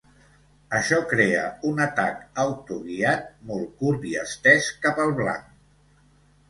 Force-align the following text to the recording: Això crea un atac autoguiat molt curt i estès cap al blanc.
Això 0.77 0.97
crea 1.11 1.43
un 1.73 1.83
atac 1.85 2.41
autoguiat 2.45 3.31
molt 3.51 3.71
curt 3.83 4.09
i 4.15 4.19
estès 4.27 4.75
cap 4.89 5.05
al 5.07 5.19
blanc. 5.23 5.51